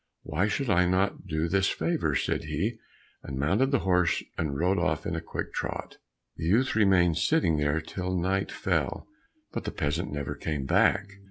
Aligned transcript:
"Why 0.23 0.47
should 0.47 0.71
I 0.71 0.87
not 0.87 1.27
do 1.27 1.35
you 1.43 1.47
this 1.47 1.67
favor?" 1.69 2.15
said 2.15 2.45
he, 2.45 2.79
and 3.21 3.37
mounted 3.37 3.69
the 3.69 3.81
horse 3.85 4.23
and 4.35 4.57
rode 4.57 4.79
off 4.79 5.05
in 5.05 5.15
a 5.15 5.21
quick 5.21 5.53
trot. 5.53 5.97
The 6.37 6.45
youth 6.45 6.75
remained 6.75 7.17
sitting 7.19 7.57
there 7.57 7.79
till 7.79 8.19
night 8.19 8.51
fell, 8.51 9.07
but 9.51 9.63
the 9.63 9.69
peasant 9.71 10.11
never 10.11 10.33
came 10.33 10.65
back. 10.65 11.05